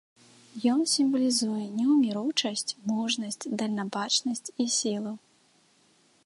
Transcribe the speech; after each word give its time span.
Ён 0.75 0.79
сімвалізуе 0.93 1.65
неўміручасць, 1.81 2.73
мужнасць, 2.93 3.39
дальнабачнасць 3.61 4.47
і 4.65 4.69
сілу. 4.79 5.13